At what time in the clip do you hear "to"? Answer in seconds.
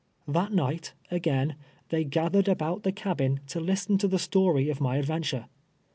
3.45-3.59, 3.99-4.07